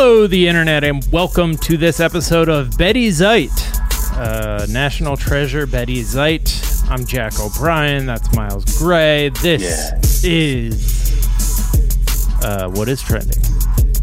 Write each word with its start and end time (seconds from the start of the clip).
Hello, 0.00 0.28
the 0.28 0.46
internet, 0.46 0.84
and 0.84 1.04
welcome 1.10 1.56
to 1.56 1.76
this 1.76 1.98
episode 1.98 2.48
of 2.48 2.78
Betty 2.78 3.10
Zeit, 3.10 3.50
uh, 4.16 4.64
National 4.70 5.16
Treasure 5.16 5.66
Betty 5.66 6.04
Zeit. 6.04 6.54
I'm 6.88 7.04
Jack 7.04 7.40
O'Brien. 7.40 8.06
That's 8.06 8.32
Miles 8.32 8.64
Gray. 8.78 9.30
This 9.42 10.22
Yeah. 10.22 10.30
is 10.30 11.10
uh, 12.44 12.68
what 12.68 12.88
is 12.88 13.02
trending. 13.02 13.42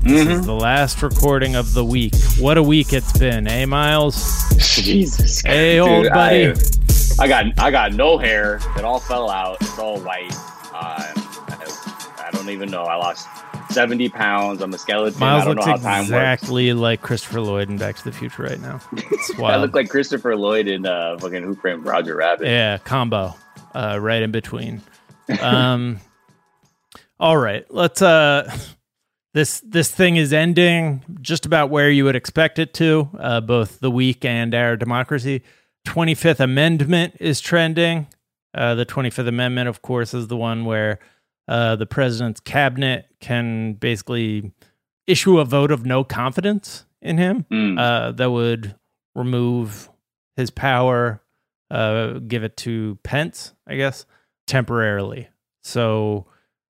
This 0.03 0.27
is 0.27 0.45
the 0.45 0.53
last 0.53 1.01
recording 1.01 1.55
of 1.55 1.73
the 1.73 1.85
week. 1.85 2.13
What 2.39 2.57
a 2.57 2.63
week 2.63 2.91
it's 2.91 3.17
been, 3.17 3.47
eh, 3.47 3.63
Miles? 3.65 4.43
Jesus. 4.57 5.43
Hey, 5.43 5.79
old 5.79 6.09
buddy. 6.09 6.47
I, 6.49 7.23
I 7.23 7.27
got 7.29 7.45
I 7.57 7.71
got 7.71 7.93
no 7.93 8.17
hair. 8.17 8.59
It 8.77 8.83
all 8.83 8.99
fell 8.99 9.29
out. 9.29 9.59
It's 9.61 9.79
all 9.79 10.01
white. 10.01 10.35
Uh, 10.73 11.13
I, 11.47 12.25
I 12.27 12.31
don't 12.31 12.49
even 12.49 12.69
know. 12.69 12.83
I 12.83 12.97
lost 12.97 13.29
seventy 13.75 14.09
pounds. 14.09 14.61
I'm 14.61 14.73
a 14.73 14.77
skeleton. 14.77 15.21
I 15.21 15.25
Miles 15.25 15.45
don't 15.45 15.55
know 15.57 15.71
looks 15.71 15.83
time 15.83 15.97
works. 15.99 16.07
exactly 16.07 16.73
like 16.73 17.01
Christopher 17.01 17.41
Lloyd 17.41 17.69
in 17.69 17.77
Back 17.77 17.97
to 17.97 18.03
the 18.03 18.11
Future 18.11 18.43
right 18.43 18.59
now. 18.59 18.79
It's 19.11 19.39
I 19.39 19.57
look 19.57 19.75
like 19.75 19.89
Christopher 19.89 20.35
Lloyd 20.35 20.67
in 20.67 20.85
uh, 20.85 21.17
fucking 21.19 21.43
Who 21.43 21.55
Framed 21.55 21.85
Roger 21.85 22.15
Rabbit. 22.15 22.47
Yeah, 22.47 22.77
combo, 22.79 23.35
uh, 23.73 23.99
right 24.01 24.21
in 24.23 24.31
between. 24.31 24.81
Um, 25.41 25.99
all 27.19 27.37
right, 27.37 27.65
let's. 27.69 28.01
Uh, 28.01 28.51
this 29.33 29.59
this 29.59 29.91
thing 29.91 30.15
is 30.15 30.31
ending 30.31 31.03
just 31.21 31.45
about 31.45 31.69
where 31.69 31.89
you 31.91 32.05
would 32.05 32.15
expect 32.15 32.57
it 32.57 32.73
to. 32.75 33.09
Uh, 33.19 33.41
both 33.41 33.79
the 33.81 33.91
week 33.91 34.23
and 34.25 34.55
our 34.55 34.77
democracy. 34.77 35.43
Twenty 35.83 36.15
Fifth 36.15 36.39
Amendment 36.39 37.15
is 37.19 37.41
trending. 37.41 38.07
Uh, 38.53 38.75
the 38.75 38.85
Twenty 38.85 39.09
Fifth 39.09 39.27
Amendment, 39.27 39.67
of 39.67 39.81
course, 39.81 40.13
is 40.13 40.27
the 40.27 40.37
one 40.37 40.63
where 40.63 40.99
uh, 41.47 41.75
the 41.75 41.85
president's 41.85 42.39
cabinet 42.39 43.05
can 43.19 43.73
basically 43.73 44.51
issue 45.07 45.39
a 45.39 45.45
vote 45.45 45.71
of 45.71 45.85
no 45.85 46.03
confidence 46.03 46.85
in 47.01 47.17
him 47.17 47.45
Mm. 47.51 47.79
uh, 47.79 48.11
that 48.13 48.31
would 48.31 48.75
remove 49.13 49.89
his 50.35 50.49
power, 50.49 51.21
uh, 51.71 52.13
give 52.27 52.43
it 52.43 52.57
to 52.57 52.97
Pence, 53.03 53.53
I 53.67 53.75
guess, 53.75 54.05
temporarily. 54.47 55.29
So 55.63 56.25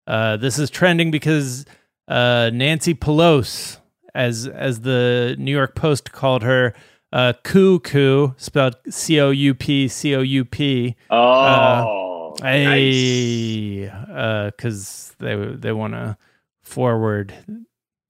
uh, 0.06 0.36
this 0.38 0.58
is 0.58 0.70
trending 0.70 1.10
because 1.10 1.64
uh, 2.08 2.50
Nancy 2.52 2.94
Pelosi, 2.94 3.78
as 4.14 4.46
as 4.46 4.80
the 4.80 5.36
New 5.38 5.52
York 5.52 5.74
Post 5.74 6.12
called 6.12 6.42
her, 6.42 6.74
uh, 7.12 7.34
Coo 7.44 7.78
Coo, 7.80 8.34
spelled 8.36 8.76
C 8.90 9.20
O 9.20 9.30
U 9.30 9.54
P 9.54 9.86
C 9.88 10.14
O 10.16 10.20
U 10.22 10.44
P. 10.44 10.96
oh, 11.10 11.16
nice. 11.16 12.01
Hey, 12.42 13.90
because 14.56 15.14
they 15.18 15.34
they 15.36 15.72
want 15.72 15.94
to 15.94 16.16
forward. 16.62 17.34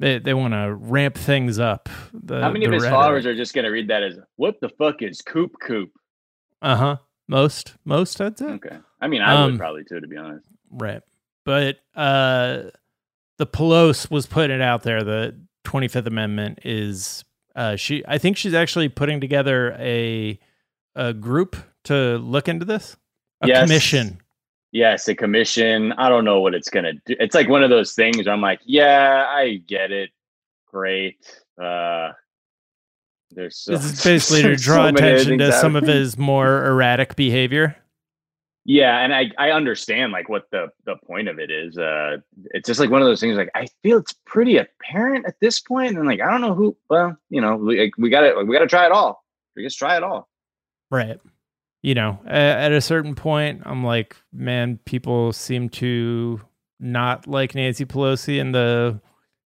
They 0.01 0.19
they 0.19 0.35
want 0.35 0.55
to 0.55 0.75
ramp 0.75 1.17
things 1.17 1.59
up. 1.59 1.89
The, 2.13 2.41
How 2.41 2.51
many 2.51 2.65
of 2.65 2.73
his 2.73 2.85
followers 2.85 3.25
are 3.27 3.37
just 3.37 3.55
gonna 3.55 3.71
read 3.71 3.89
that 3.89 4.03
as 4.03 4.19
"What 4.37 4.61
the 4.61 4.69
fuck 4.71 5.03
is 5.03 5.21
Coop 5.21 5.53
Coop"? 5.61 5.91
Uh 6.61 6.77
huh. 6.77 6.97
Most 7.29 7.75
most 7.85 8.21
I'd 8.21 8.39
say. 8.39 8.47
Okay. 8.47 8.77
I 9.01 9.07
mean, 9.09 9.23
I 9.23 9.35
Um, 9.35 9.53
would 9.53 9.59
probably 9.59 9.85
too, 9.85 10.01
to 10.01 10.07
be 10.09 10.17
honest. 10.17 10.47
Right. 10.71 11.03
But 11.45 11.79
uh 11.95 12.65
the 13.39 13.47
Pelosi 13.47 14.11
was 14.11 14.27
putting 14.27 14.55
it 14.57 14.63
out 14.63 14.83
there. 14.83 15.03
The 15.03 15.39
25th 15.65 16.07
Amendment 16.07 16.61
is 16.65 17.25
uh 17.55 17.77
she 17.77 18.03
I 18.07 18.19
think 18.19 18.37
she's 18.37 18.55
actually 18.55 18.89
putting 18.89 19.21
together 19.21 19.73
a 19.79 20.39
a 20.95 21.13
group 21.15 21.57
to 21.85 22.19
look 22.19 22.49
into 22.49 22.65
this. 22.65 22.97
A 23.41 23.49
Yes. 23.49 23.63
commission. 23.69 24.19
Yes, 24.73 25.06
a 25.06 25.15
commission. 25.15 25.92
I 25.92 26.09
don't 26.09 26.25
know 26.25 26.41
what 26.41 26.55
it's 26.55 26.70
gonna 26.70 26.95
do. 27.05 27.15
It's 27.20 27.34
like 27.34 27.48
one 27.48 27.62
of 27.62 27.69
those 27.69 27.92
things 27.92 28.25
where 28.25 28.33
I'm 28.33 28.41
like, 28.41 28.61
yeah, 28.65 29.27
I 29.29 29.62
get 29.67 29.92
it. 29.92 30.11
Great. 30.67 31.19
Uh 31.62 32.12
there's 33.31 33.59
so, 33.59 33.73
This 33.73 33.84
is 33.84 34.05
basically 34.05 34.42
to 34.42 34.56
draw 34.56 34.84
so 34.84 34.89
attention 34.89 35.39
to 35.39 35.53
some 35.53 35.77
of 35.77 35.87
his 35.87 36.17
more 36.17 36.64
erratic 36.67 37.17
behavior. 37.17 37.77
Yeah, 38.64 39.01
and 39.01 39.14
I 39.14 39.30
I 39.39 39.51
understand 39.51 40.13
like 40.13 40.30
what 40.30 40.51
the 40.51 40.69
the 40.86 40.97
point 41.07 41.29
of 41.29 41.39
it 41.39 41.51
is. 41.51 41.77
Uh 41.77 42.18
it's 42.52 42.67
just 42.67 42.80
like 42.80 42.89
one 42.89 43.02
of 43.02 43.07
those 43.07 43.20
things 43.20 43.36
like 43.36 43.51
I 43.55 43.67
feel 43.83 43.98
it's 43.98 44.14
pretty 44.24 44.57
apparent 44.57 45.27
at 45.27 45.39
this 45.41 45.61
point 45.61 45.98
and 45.98 46.07
like 46.07 46.23
I 46.23 46.30
don't 46.30 46.41
know 46.41 46.55
who 46.55 46.74
well, 46.89 47.14
you 47.29 47.42
know, 47.42 47.57
we 47.57 47.79
like, 47.79 47.92
we 47.98 48.08
got 48.08 48.20
to 48.23 48.42
we 48.42 48.55
got 48.55 48.63
to 48.63 48.67
try 48.67 48.86
it 48.86 48.92
all. 48.92 49.23
We 49.55 49.64
just 49.64 49.79
try 49.79 49.98
it 49.98 50.02
all. 50.02 50.30
Right. 50.91 51.20
You 51.83 51.95
know, 51.95 52.20
at 52.27 52.70
a 52.70 52.81
certain 52.81 53.17
point, 53.17 53.63
I'm 53.65 53.83
like, 53.83 54.17
man, 54.33 54.79
people 54.85 55.33
seem 55.33 55.69
to 55.70 56.41
not 56.79 57.27
like 57.27 57.57
Nancy 57.57 57.85
Pelosi 57.85 58.39
in 58.39 58.53
the 58.53 59.01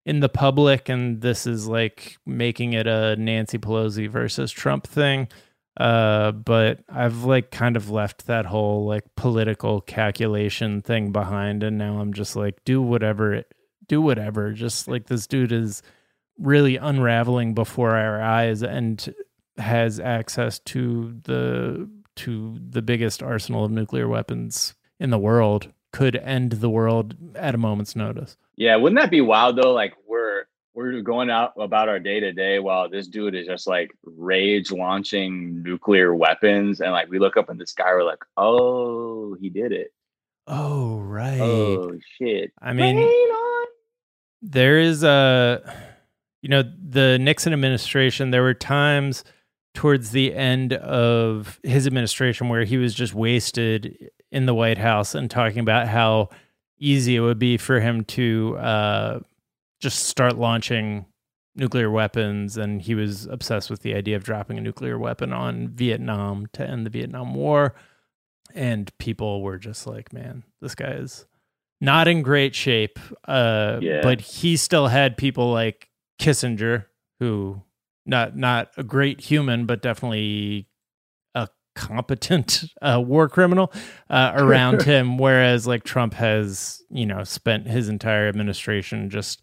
in 0.06 0.20
the 0.20 0.30
public, 0.30 0.90
and 0.90 1.22
this 1.22 1.48
is 1.48 1.68
like 1.68 2.18
making 2.26 2.74
it 2.74 2.88
a 2.88 3.16
Nancy 3.16 3.58
Pelosi 3.58 4.10
versus 4.10 4.52
Trump 4.52 4.86
thing. 4.86 5.30
Uh, 5.78 6.32
but 6.32 6.84
I've 6.90 7.24
like 7.24 7.52
kind 7.52 7.76
of 7.76 7.90
left 7.90 8.28
that 8.28 8.46
whole 8.46 8.86
like 8.86 9.04
political 9.16 9.80
calculation 9.82 10.82
thing 10.82 11.12
behind, 11.14 11.64
and 11.64 11.78
now 11.78 12.00
I'm 12.00 12.14
just 12.14 12.36
like, 12.36 12.64
do 12.66 12.82
whatever, 12.82 13.44
do 13.88 14.02
whatever. 14.02 14.52
Just 14.52 14.90
like 14.90 15.08
this 15.08 15.26
dude 15.26 15.54
is 15.54 15.82
really 16.38 16.76
unraveling 16.76 17.54
before 17.54 17.96
our 17.96 18.22
eyes, 18.22 18.62
and 18.62 19.14
has 19.58 20.02
access 20.02 20.60
to 20.60 21.18
the 21.24 21.90
to 22.18 22.60
the 22.70 22.82
biggest 22.82 23.22
arsenal 23.22 23.66
of 23.66 23.72
nuclear 23.72 24.08
weapons 24.08 24.76
in 25.00 25.10
the 25.10 25.20
world 25.20 25.72
could 25.92 26.16
end 26.18 26.54
the 26.54 26.70
world 26.70 27.16
at 27.36 27.56
a 27.56 27.58
moment's 27.58 27.96
notice. 27.96 28.38
Yeah, 28.56 28.76
wouldn't 28.76 29.00
that 29.00 29.12
be 29.12 29.22
wild 29.22 29.58
though? 29.58 29.74
Like 29.74 29.94
we're 30.08 30.44
we're 30.74 31.02
going 31.02 31.30
out 31.30 31.54
about 31.58 31.88
our 31.88 32.00
day 32.00 32.20
to 32.20 32.34
day 32.34 32.60
while 32.60 32.90
this 32.90 33.08
dude 33.08 33.34
is 33.34 33.48
just 33.48 33.66
like 33.66 33.92
rage 34.04 34.72
launching 34.72 35.64
nuclear 35.64 36.14
weapons, 36.14 36.82
and 36.82 36.92
like 36.92 37.10
we 37.10 37.20
look 37.20 37.38
up 37.38 37.50
in 37.50 37.58
the 37.58 37.66
sky, 37.66 37.94
we're 37.94 38.04
like, 38.04 38.24
oh, 38.36 39.36
he 39.40 39.50
did 39.50 39.72
it. 39.72 39.94
Oh 40.48 41.00
right. 41.00 41.40
Oh 41.40 41.98
shit. 42.18 42.52
I 42.62 42.74
mean, 42.74 43.08
there 44.42 44.80
is 44.80 45.04
a 45.04 45.74
you 46.42 46.50
know 46.50 46.64
the 46.64 47.18
Nixon 47.20 47.54
administration 47.54 48.32
there 48.32 48.44
were 48.44 48.54
times 48.54 49.24
towards 49.76 50.12
the 50.12 50.34
end 50.34 50.74
of 50.74 51.60
his 51.64 51.86
administration 51.86 52.50
where 52.50 52.64
he 52.64 52.78
was 52.78 52.94
just 52.96 53.14
wasted 53.14 54.10
in 54.32 54.46
the 54.48 54.54
White 54.54 54.78
House 54.80 55.14
and 55.14 55.30
talking 55.30 55.60
about 55.60 55.88
how 55.88 56.30
easy 56.80 57.16
it 57.16 57.20
would 57.22 57.40
be 57.40 57.58
for 57.58 57.80
him 57.80 58.04
to 58.06 58.58
uh, 58.58 59.20
just 59.80 60.04
start 60.04 60.38
launching 60.38 61.06
nuclear 61.56 61.90
weapons. 61.92 62.58
And 62.58 62.82
he 62.82 62.96
was 62.96 63.28
obsessed 63.28 63.70
with 63.70 63.82
the 63.82 63.94
idea 63.94 64.16
of 64.16 64.24
dropping 64.24 64.58
a 64.58 64.62
nuclear 64.62 64.98
weapon 64.98 65.32
on 65.32 65.70
Vietnam 65.70 66.48
to 66.54 66.68
end 66.68 66.86
the 66.86 66.90
Vietnam 66.90 67.34
War. 67.36 67.76
And 68.54 68.92
people 68.98 69.42
were 69.42 69.58
just 69.58 69.86
like 69.88 70.12
man 70.14 70.44
this 70.62 70.76
guy 70.76 70.92
is 70.92 71.26
not 71.82 72.08
in 72.08 72.22
great 72.22 72.56
shape. 72.56 73.00
Uh 73.28 73.80
Yeah. 73.82 74.02
but 74.02 74.22
he 74.22 74.56
still 74.58 74.88
had 74.88 75.18
people 75.18 75.52
like 75.52 75.90
Kissinger 76.20 76.86
who 77.20 77.62
not 78.06 78.36
not 78.38 78.70
a 78.78 78.84
great 78.84 79.22
human 79.22 79.66
but 79.66 79.82
definitely 79.82 80.68
a 81.34 81.48
competent 81.76 82.64
uh, 82.82 83.02
war 83.04 83.28
criminal 83.30 83.72
uh, 84.10 84.32
around 84.36 84.82
him 84.84 85.18
whereas 85.18 85.66
like 85.68 85.84
Trump 85.84 86.14
has 86.14 86.82
you 86.90 87.06
know 87.06 87.24
spent 87.24 87.68
his 87.68 87.90
entire 87.90 88.28
administration 88.28 89.10
just 89.10 89.42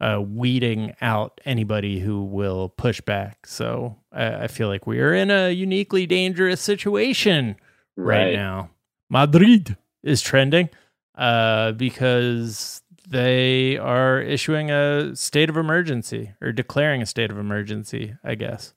uh, 0.00 0.20
weeding 0.20 0.92
out 1.00 1.40
anybody 1.44 2.00
who 2.00 2.24
will 2.24 2.68
push 2.68 3.00
back 3.00 3.46
so 3.46 3.96
I, 4.12 4.44
I 4.44 4.46
feel 4.48 4.68
like 4.68 4.86
we 4.86 4.98
are 5.00 5.14
in 5.14 5.30
a 5.30 5.50
uniquely 5.50 6.06
dangerous 6.06 6.60
situation 6.60 7.56
right, 7.96 8.24
Right. 8.26 8.34
now. 8.34 8.70
Madrid 9.10 9.76
is 10.02 10.20
trending 10.22 10.70
uh, 11.16 11.72
because 11.72 12.81
they 13.12 13.76
are 13.76 14.20
issuing 14.20 14.70
a 14.70 15.14
state 15.14 15.50
of 15.50 15.56
emergency 15.56 16.32
or 16.40 16.50
declaring 16.50 17.02
a 17.02 17.06
state 17.06 17.30
of 17.30 17.38
emergency, 17.38 18.14
I 18.24 18.34
guess, 18.34 18.72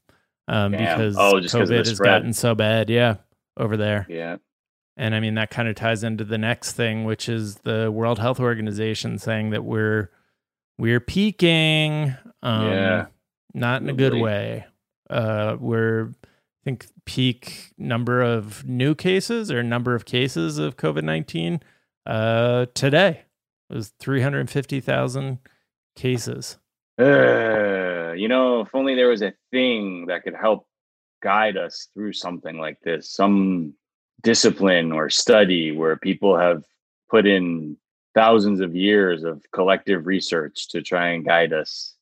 um, 0.48 0.72
because 0.72 1.16
Oh, 1.18 1.36
COVID 1.36 1.88
has 1.88 2.00
gotten 2.00 2.34
so 2.34 2.54
bad. 2.54 2.90
Yeah, 2.90 3.16
over 3.58 3.78
there. 3.78 4.06
Yeah. 4.10 4.38
And 4.98 5.16
I 5.16 5.20
mean, 5.20 5.36
that 5.36 5.50
kind 5.50 5.68
of 5.68 5.76
ties 5.76 6.04
into 6.04 6.24
the 6.24 6.38
next 6.38 6.74
thing, 6.74 7.06
which 7.06 7.28
is 7.30 7.56
the 7.58 7.92
World 7.92 8.20
Health 8.20 8.40
Organization 8.40 9.18
saying 9.18 9.50
that 9.52 9.64
we're 9.64 10.10
we're 10.78 11.00
peaking. 11.00 12.16
Um, 12.44 12.68
Yeah. 12.72 13.06
Not 13.54 13.82
in 13.82 13.90
a 13.90 13.94
good 13.94 14.16
way. 14.16 14.66
Uh, 15.10 15.56
we're, 15.58 16.10
I 16.10 16.64
think, 16.66 16.88
peak 17.06 17.72
number 17.78 18.22
of 18.22 18.66
new 18.68 18.96
cases 18.96 19.50
or 19.50 19.64
number 19.64 19.96
of 19.96 20.04
cases 20.04 20.58
of 20.58 20.76
COVID 20.76 21.04
19 21.04 21.62
uh, 22.06 22.66
today 22.74 23.25
was 23.70 23.94
350,000 24.00 25.40
cases. 25.96 26.58
Uh, 27.00 28.14
you 28.14 28.28
know, 28.28 28.62
if 28.62 28.70
only 28.74 28.96
there 28.96 29.10
was 29.10 29.22
a 29.22 29.34
thing 29.52 30.06
that 30.08 30.24
could 30.24 30.36
help 30.36 30.68
guide 31.22 31.58
us 31.58 31.90
through 31.94 32.14
something 32.14 32.58
like 32.58 32.80
this, 32.82 33.10
some 33.10 33.74
discipline 34.22 34.92
or 34.92 35.10
study 35.10 35.72
where 35.72 35.98
people 35.98 36.38
have 36.38 36.64
put 37.10 37.26
in 37.26 37.78
thousands 38.14 38.62
of 38.62 38.76
years 38.76 39.24
of 39.24 39.44
collective 39.52 40.06
research 40.06 40.70
to 40.70 40.82
try 40.82 41.10
and 41.10 41.26
guide 41.26 41.52
us. 41.52 41.95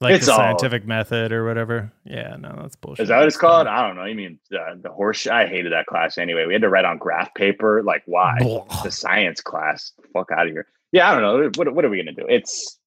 Like 0.00 0.14
It's 0.14 0.26
the 0.26 0.32
all- 0.32 0.38
scientific 0.38 0.86
method 0.86 1.32
or 1.32 1.44
whatever. 1.44 1.92
Yeah, 2.04 2.36
no, 2.38 2.54
that's 2.60 2.76
bullshit. 2.76 3.04
Is 3.04 3.08
that 3.08 3.18
what 3.18 3.26
it's 3.26 3.36
called? 3.36 3.66
I 3.66 3.86
don't 3.86 3.96
know. 3.96 4.04
You 4.04 4.14
mean 4.14 4.38
uh, 4.52 4.74
the 4.80 4.90
horse? 4.90 5.26
I 5.26 5.46
hated 5.46 5.72
that 5.72 5.86
class 5.86 6.18
anyway. 6.18 6.46
We 6.46 6.52
had 6.52 6.62
to 6.62 6.68
write 6.68 6.84
on 6.84 6.98
graph 6.98 7.34
paper. 7.34 7.82
Like, 7.82 8.02
why? 8.06 8.38
the 8.84 8.90
science 8.90 9.40
class. 9.40 9.92
Fuck 10.12 10.30
out 10.30 10.46
of 10.46 10.52
here. 10.52 10.66
Yeah, 10.92 11.10
I 11.10 11.18
don't 11.18 11.22
know. 11.22 11.50
What 11.56 11.74
what 11.74 11.84
are 11.84 11.90
we 11.90 11.98
gonna 11.98 12.12
do? 12.12 12.26
It's 12.28 12.78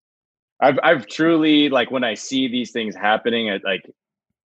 I've 0.60 0.80
I've 0.84 1.08
truly 1.08 1.69
like 1.69 1.92
when 1.92 2.04
I 2.04 2.13
see 2.16 2.48
these 2.48 2.72
things 2.72 2.96
happening, 2.96 3.52
I, 3.52 3.60
like 3.64 3.84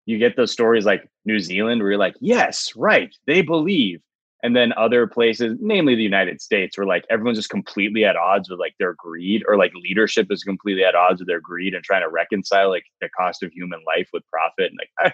you 0.05 0.17
get 0.17 0.35
those 0.35 0.51
stories 0.51 0.85
like 0.85 1.09
New 1.25 1.39
Zealand 1.39 1.81
where 1.81 1.91
you're 1.91 1.99
like, 1.99 2.15
yes, 2.19 2.71
right, 2.75 3.13
they 3.25 3.41
believe. 3.41 4.01
And 4.47 4.55
then 4.55 4.71
other 4.77 5.07
places, 5.07 5.57
namely 5.59 5.93
the 5.93 6.03
United 6.03 6.41
States, 6.41 6.77
where 6.77 6.87
like 6.87 7.03
everyone's 7.09 7.37
just 7.37 7.49
completely 7.49 8.05
at 8.05 8.15
odds 8.15 8.49
with 8.49 8.61
like 8.61 8.75
their 8.79 8.93
greed, 8.93 9.43
or 9.45 9.57
like 9.57 9.73
leadership 9.73 10.27
is 10.29 10.41
completely 10.41 10.85
at 10.85 10.95
odds 10.95 11.19
with 11.19 11.27
their 11.27 11.41
greed 11.41 11.73
and 11.73 11.83
trying 11.83 12.01
to 12.01 12.07
reconcile 12.07 12.69
like 12.69 12.85
the 13.01 13.09
cost 13.09 13.43
of 13.43 13.51
human 13.51 13.81
life 13.85 14.07
with 14.13 14.23
profit. 14.31 14.71
And 14.71 14.79
like 14.79 15.13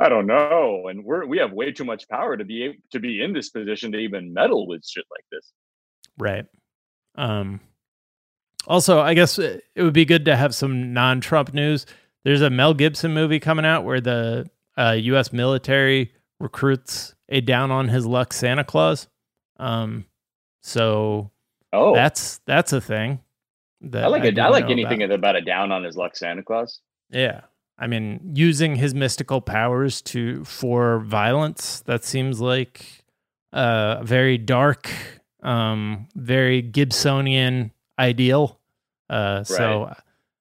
I, 0.00 0.06
I 0.06 0.08
don't 0.08 0.26
know. 0.26 0.88
And 0.88 1.04
we're 1.04 1.26
we 1.26 1.36
have 1.36 1.52
way 1.52 1.72
too 1.72 1.84
much 1.84 2.08
power 2.08 2.38
to 2.38 2.44
be 2.46 2.62
able 2.62 2.76
to 2.92 3.00
be 3.00 3.22
in 3.22 3.34
this 3.34 3.50
position 3.50 3.92
to 3.92 3.98
even 3.98 4.32
meddle 4.32 4.66
with 4.66 4.82
shit 4.82 5.04
like 5.10 5.26
this. 5.30 5.52
Right. 6.16 6.46
Um 7.16 7.60
also, 8.66 9.00
I 9.00 9.12
guess 9.12 9.38
it 9.38 9.62
it 9.74 9.82
would 9.82 9.92
be 9.92 10.06
good 10.06 10.24
to 10.24 10.36
have 10.36 10.54
some 10.54 10.94
non-Trump 10.94 11.52
news. 11.52 11.84
There's 12.24 12.40
a 12.40 12.48
Mel 12.48 12.72
Gibson 12.72 13.12
movie 13.12 13.40
coming 13.40 13.66
out 13.66 13.84
where 13.84 14.00
the 14.00 14.48
uh, 14.78 14.96
U.S. 14.98 15.34
military 15.34 16.14
recruits 16.40 17.14
a 17.28 17.40
down 17.40 17.70
on 17.70 17.88
his 17.88 18.06
luck 18.06 18.32
Santa 18.32 18.64
Claus. 18.64 19.06
Um, 19.58 20.06
so 20.62 21.30
Oh, 21.72 21.94
that's 21.94 22.40
that's 22.46 22.72
a 22.72 22.80
thing. 22.80 23.20
That 23.82 24.04
I 24.04 24.08
like 24.08 24.24
it. 24.24 24.38
I 24.38 24.48
like 24.48 24.68
anything 24.68 25.02
about. 25.02 25.14
about 25.14 25.36
a 25.36 25.40
down 25.40 25.72
on 25.72 25.84
his 25.84 25.96
luck 25.96 26.16
Santa 26.16 26.42
Claus. 26.42 26.80
Yeah. 27.10 27.42
I 27.78 27.86
mean, 27.86 28.32
using 28.34 28.76
his 28.76 28.94
mystical 28.94 29.40
powers 29.40 30.02
to 30.02 30.44
for 30.44 30.98
violence, 31.00 31.80
that 31.86 32.04
seems 32.04 32.40
like 32.40 33.04
a 33.52 34.00
very 34.02 34.36
dark, 34.36 34.90
um, 35.42 36.08
very 36.14 36.62
Gibsonian 36.62 37.70
ideal. 37.98 38.60
Uh, 39.08 39.44
so 39.44 39.94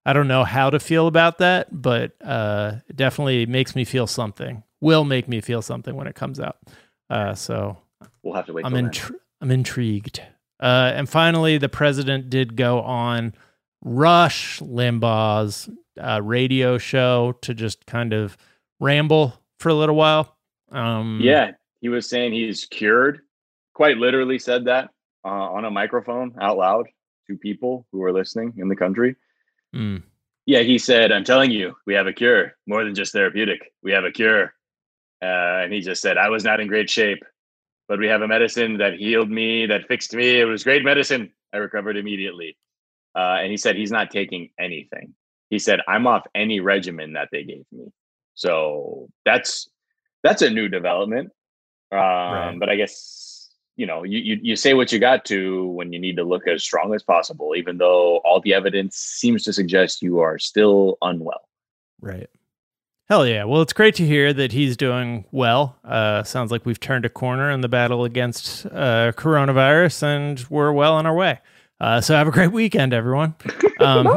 I 0.09 0.13
don't 0.13 0.27
know 0.27 0.43
how 0.43 0.71
to 0.71 0.79
feel 0.79 1.05
about 1.05 1.37
that, 1.37 1.67
but 1.71 2.13
uh, 2.23 2.77
it 2.87 2.95
definitely 2.95 3.45
makes 3.45 3.75
me 3.75 3.85
feel 3.85 4.07
something. 4.07 4.63
Will 4.81 5.03
make 5.03 5.27
me 5.27 5.39
feel 5.39 5.61
something 5.61 5.95
when 5.95 6.07
it 6.07 6.15
comes 6.15 6.39
out. 6.39 6.57
Uh, 7.11 7.35
so 7.35 7.77
We'll 8.23 8.33
have 8.33 8.47
to 8.47 8.53
wait. 8.53 8.65
I'm 8.65 8.73
intri- 8.73 9.19
I'm 9.39 9.51
intrigued. 9.51 10.19
Uh, 10.59 10.93
and 10.95 11.07
finally, 11.07 11.59
the 11.59 11.69
president 11.69 12.31
did 12.31 12.55
go 12.55 12.81
on 12.81 13.35
Rush 13.83 14.59
Limbaugh's 14.61 15.69
uh, 16.01 16.21
radio 16.23 16.79
show 16.79 17.33
to 17.43 17.53
just 17.53 17.85
kind 17.85 18.11
of 18.11 18.35
ramble 18.79 19.39
for 19.59 19.69
a 19.69 19.75
little 19.75 19.95
while. 19.95 20.35
Um, 20.71 21.19
Yeah, 21.21 21.51
he 21.81 21.89
was 21.89 22.09
saying 22.09 22.33
he's 22.33 22.65
cured. 22.65 23.19
Quite 23.75 23.97
literally 23.97 24.39
said 24.39 24.65
that 24.65 24.89
uh, 25.23 25.27
on 25.27 25.65
a 25.65 25.69
microphone 25.71 26.33
out 26.41 26.57
loud 26.57 26.87
to 27.27 27.37
people 27.37 27.85
who 27.91 27.99
were 27.99 28.11
listening 28.11 28.55
in 28.57 28.69
the 28.69 28.75
country. 28.75 29.15
Mm, 29.75 30.03
Yeah, 30.45 30.61
he 30.61 30.77
said, 30.77 31.11
"I'm 31.11 31.23
telling 31.23 31.51
you, 31.51 31.75
we 31.85 31.93
have 31.93 32.07
a 32.07 32.13
cure. 32.13 32.55
More 32.67 32.83
than 32.83 32.95
just 32.95 33.13
therapeutic. 33.13 33.71
We 33.83 33.91
have 33.91 34.03
a 34.03 34.11
cure." 34.11 34.53
Uh, 35.21 35.63
and 35.63 35.73
he 35.73 35.81
just 35.81 36.01
said, 36.01 36.17
"I 36.17 36.29
was 36.29 36.43
not 36.43 36.59
in 36.59 36.67
great 36.67 36.89
shape, 36.89 37.23
but 37.87 37.99
we 37.99 38.07
have 38.07 38.21
a 38.21 38.27
medicine 38.27 38.77
that 38.77 38.93
healed 38.93 39.29
me, 39.29 39.65
that 39.67 39.87
fixed 39.87 40.13
me. 40.13 40.39
It 40.39 40.45
was 40.45 40.63
great 40.63 40.83
medicine. 40.83 41.33
I 41.53 41.57
recovered 41.57 41.97
immediately." 41.97 42.57
Uh, 43.15 43.37
and 43.41 43.51
he 43.51 43.57
said 43.57 43.75
he's 43.75 43.91
not 43.91 44.11
taking 44.11 44.49
anything. 44.59 45.13
He 45.49 45.59
said, 45.59 45.81
"I'm 45.87 46.07
off 46.07 46.25
any 46.35 46.59
regimen 46.59 47.13
that 47.13 47.29
they 47.31 47.43
gave 47.43 47.65
me." 47.71 47.91
So 48.35 49.09
that's 49.25 49.69
that's 50.23 50.41
a 50.41 50.49
new 50.49 50.67
development. 50.69 51.31
Um, 51.91 52.59
But 52.59 52.69
I 52.69 52.75
guess 52.75 53.38
you 53.79 53.85
know 53.85 54.03
you, 54.03 54.19
you 54.19 54.39
you 54.41 54.55
say 54.57 54.73
what 54.73 54.91
you 54.91 54.99
got 54.99 55.23
to 55.25 55.67
when 55.67 55.93
you 55.93 55.99
need 55.99 56.17
to 56.17 56.23
look 56.23 56.47
as 56.47 56.61
strong 56.63 56.93
as 56.93 57.01
possible, 57.01 57.53
even 57.55 57.77
though 57.77 58.17
all 58.17 58.41
the 58.41 58.53
evidence 58.53 58.97
seems 58.97 59.43
to 59.43 59.53
suggest 59.53 60.01
you 60.01 60.19
are 60.19 60.37
still 60.37 60.97
unwell. 61.01 61.47
right. 62.01 62.29
Hell 63.07 63.25
yeah. 63.25 63.43
Well, 63.45 63.63
it's 63.63 63.73
great 63.73 63.95
to 63.95 64.05
hear 64.05 64.33
that 64.33 64.51
he's 64.51 64.77
doing 64.77 65.25
well. 65.31 65.79
Uh, 65.83 66.21
sounds 66.21 66.51
like 66.51 66.63
we've 66.63 66.79
turned 66.79 67.05
a 67.05 67.09
corner 67.09 67.49
in 67.49 67.61
the 67.61 67.67
battle 67.67 68.03
against 68.03 68.67
uh, 68.67 69.13
coronavirus 69.13 70.03
and 70.03 70.45
we're 70.47 70.71
well 70.71 70.93
on 70.93 71.07
our 71.07 71.15
way. 71.15 71.39
Uh, 71.81 72.01
so 72.01 72.13
have 72.13 72.27
a 72.27 72.31
great 72.31 72.51
weekend, 72.51 72.93
everyone. 72.93 73.33
Um, 73.79 74.07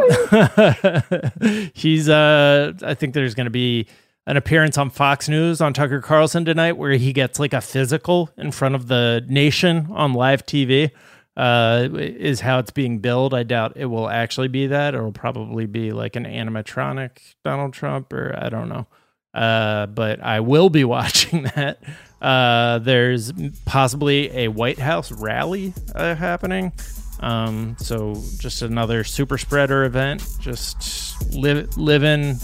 he's, 1.73 2.09
uh, 2.09 2.73
I 2.83 2.95
think 2.95 3.15
there's 3.15 3.37
going 3.37 3.45
to 3.45 3.51
be 3.51 3.87
an 4.27 4.37
appearance 4.37 4.79
on 4.79 4.91
Fox 4.91 5.29
News 5.29 5.61
on 5.61 5.73
Tucker 5.73 6.01
Carlson 6.01 6.45
tonight 6.45 6.73
where 6.73 6.93
he 6.93 7.13
gets 7.13 7.39
like 7.39 7.53
a 7.53 7.61
physical 7.61 8.31
in 8.37 8.53
front 8.53 8.75
of 8.75 8.89
the 8.89 9.25
nation 9.29 9.89
on 9.91 10.13
live 10.13 10.47
TV. 10.47 10.91
Uh, 11.35 11.89
is 11.95 12.41
how 12.41 12.59
it's 12.59 12.71
being 12.71 12.99
billed. 12.99 13.33
I 13.33 13.43
doubt 13.43 13.73
it 13.77 13.87
will 13.87 14.07
actually 14.07 14.49
be 14.49 14.67
that. 14.67 14.95
It'll 14.95 15.13
probably 15.13 15.65
be 15.65 15.91
like 15.91 16.15
an 16.15 16.27
animatronic 16.27 17.37
Donald 17.43 17.73
Trump, 17.73 18.13
or 18.13 18.35
I 18.39 18.51
don't 18.51 18.69
know. 18.69 18.87
Uh, 19.33 19.87
but 19.87 20.21
I 20.21 20.41
will 20.41 20.69
be 20.69 20.85
watching 20.85 21.45
that. 21.57 21.83
Uh, 22.21 22.81
there's 22.81 23.33
possibly 23.65 24.31
a 24.37 24.49
White 24.49 24.79
House 24.79 25.11
rally 25.11 25.73
uh, 25.95 26.15
happening. 26.15 26.73
Um, 27.21 27.77
so 27.79 28.15
just 28.39 28.61
another 28.61 29.03
super 29.03 29.39
spreader 29.39 29.85
event. 29.85 30.23
Just 30.39 31.35
live 31.35 31.77
living 31.79 32.37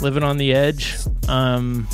living 0.00 0.22
on 0.22 0.36
the 0.38 0.52
edge. 0.54 0.96
Um, 1.28 1.86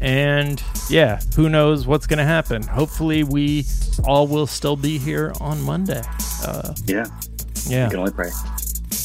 and 0.00 0.62
yeah, 0.90 1.20
who 1.34 1.48
knows 1.48 1.86
what's 1.86 2.06
going 2.06 2.18
to 2.18 2.24
happen? 2.24 2.62
Hopefully, 2.62 3.22
we 3.24 3.64
all 4.04 4.26
will 4.26 4.46
still 4.46 4.76
be 4.76 4.98
here 4.98 5.32
on 5.40 5.60
Monday. 5.62 6.02
Uh, 6.46 6.74
Yeah, 6.84 7.04
yeah, 7.66 7.84
you 7.84 7.90
can 7.90 7.98
only 8.00 8.12
pray. 8.12 8.30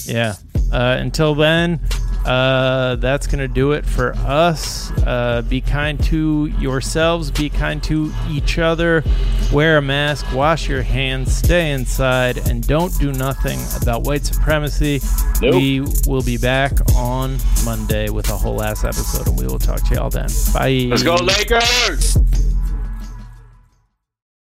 yeah. 0.05 0.35
Uh, 0.71 0.97
until 0.99 1.35
then, 1.35 1.79
uh, 2.25 2.95
that's 2.97 3.27
going 3.27 3.39
to 3.39 3.47
do 3.47 3.71
it 3.71 3.85
for 3.85 4.13
us. 4.17 4.91
Uh, 5.05 5.41
be 5.47 5.61
kind 5.61 6.01
to 6.05 6.47
yourselves, 6.59 7.31
be 7.31 7.49
kind 7.49 7.83
to 7.83 8.13
each 8.29 8.59
other, 8.59 9.03
wear 9.51 9.77
a 9.77 9.81
mask, 9.81 10.25
wash 10.33 10.69
your 10.69 10.83
hands, 10.83 11.35
stay 11.35 11.71
inside, 11.71 12.37
and 12.49 12.65
don't 12.67 12.97
do 12.99 13.11
nothing 13.11 13.59
about 13.81 14.03
white 14.03 14.25
supremacy. 14.25 15.01
Nope. 15.41 15.55
We 15.55 15.81
will 16.07 16.21
be 16.23 16.37
back 16.37 16.73
on 16.95 17.37
Monday 17.65 18.09
with 18.09 18.29
a 18.29 18.37
whole 18.37 18.61
ass 18.61 18.83
episode, 18.83 19.27
and 19.27 19.37
we 19.37 19.47
will 19.47 19.59
talk 19.59 19.83
to 19.87 19.95
y'all 19.95 20.09
then. 20.09 20.29
Bye. 20.53 20.87
Let's 20.89 21.03
go, 21.03 21.15
Lakers! 21.15 22.17